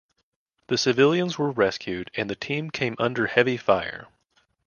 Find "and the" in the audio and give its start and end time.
2.15-2.35